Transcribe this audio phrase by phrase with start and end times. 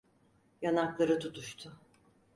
[0.61, 1.75] Yanakları tutuştu.